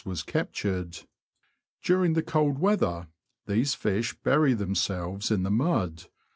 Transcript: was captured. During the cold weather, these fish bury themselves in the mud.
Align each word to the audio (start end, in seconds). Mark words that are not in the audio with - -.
was 0.03 0.23
captured. 0.23 1.01
During 1.83 2.13
the 2.13 2.23
cold 2.23 2.57
weather, 2.57 3.07
these 3.45 3.75
fish 3.75 4.15
bury 4.23 4.55
themselves 4.55 5.29
in 5.29 5.43
the 5.43 5.51
mud. 5.51 6.05